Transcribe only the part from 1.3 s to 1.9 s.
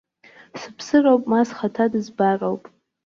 ма схаҭа